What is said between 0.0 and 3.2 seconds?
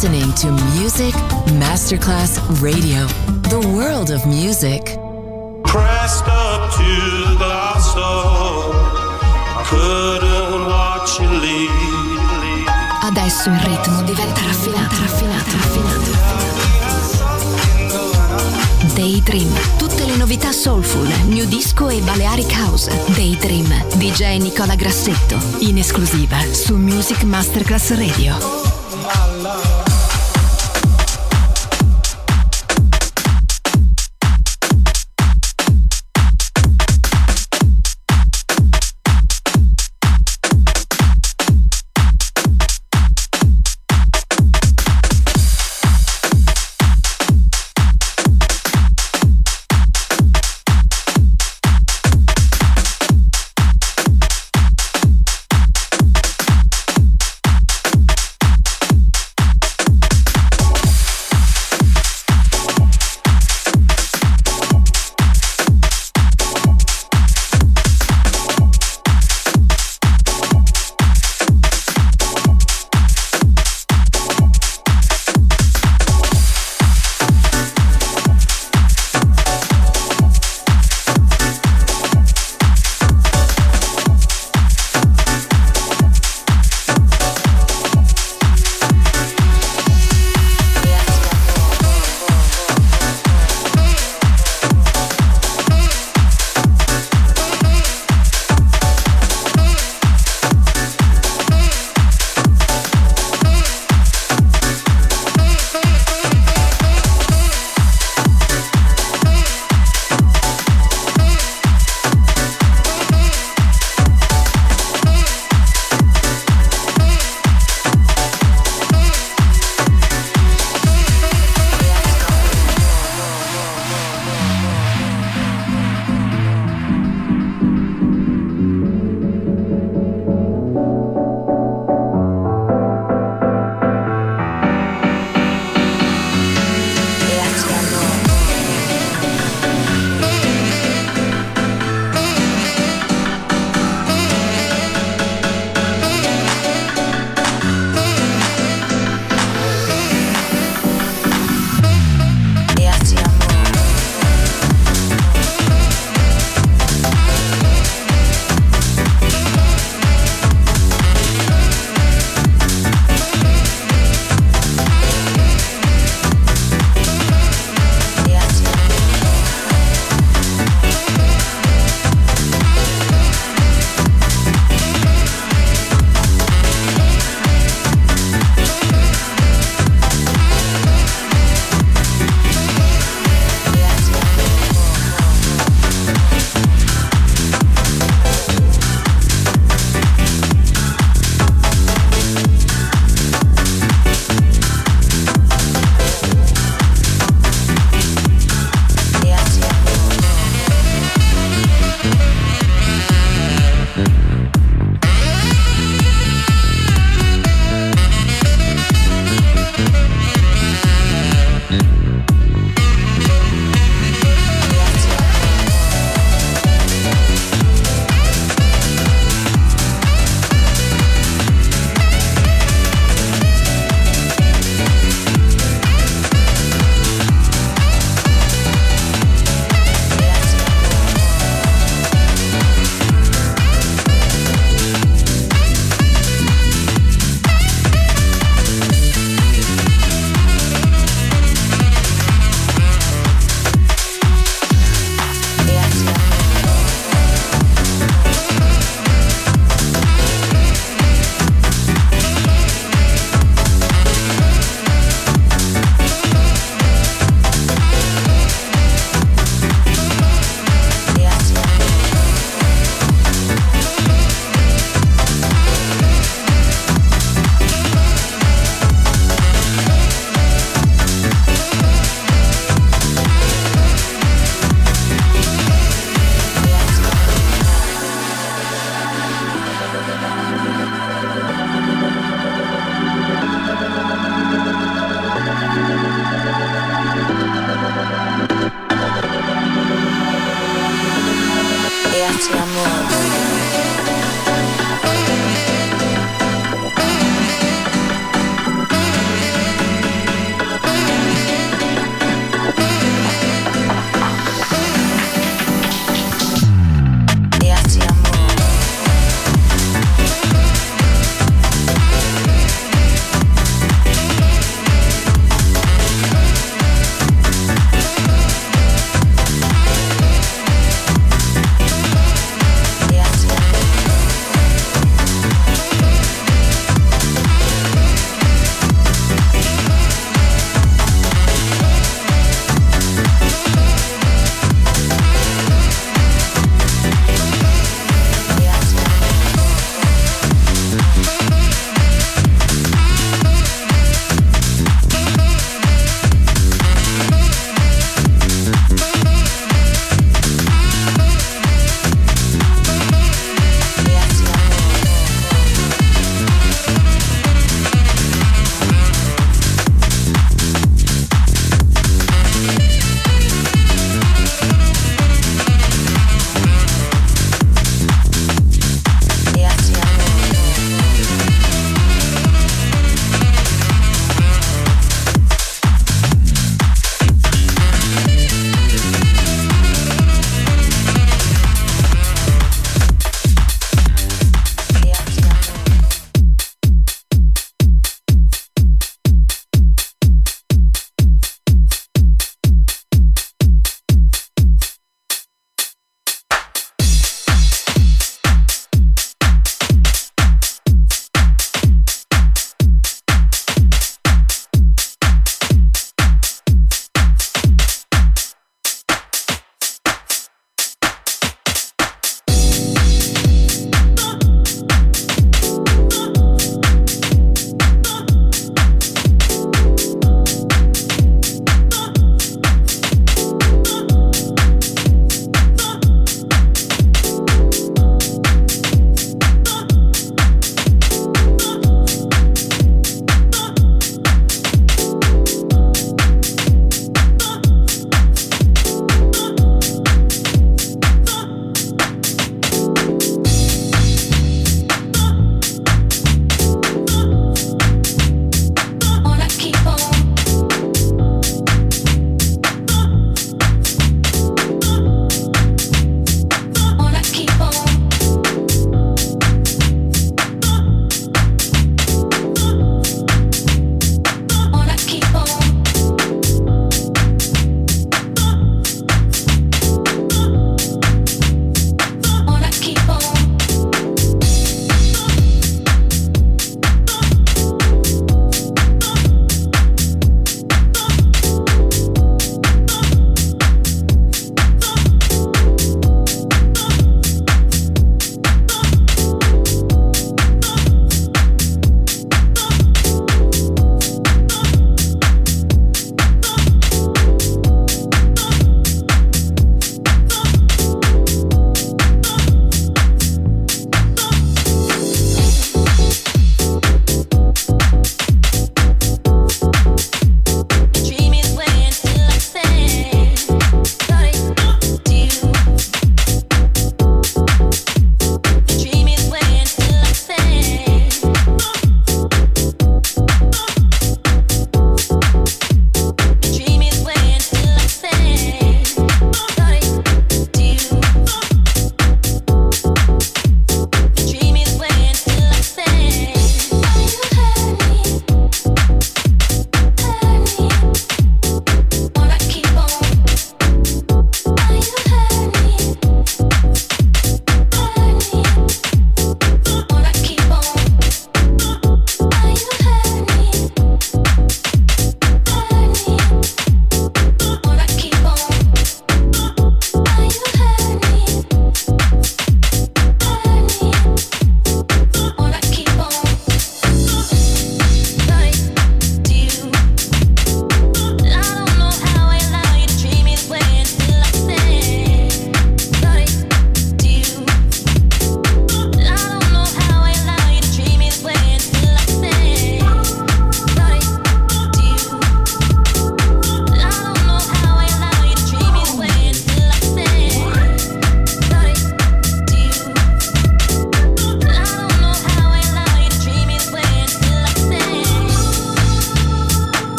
listening to Music Masterclass Radio,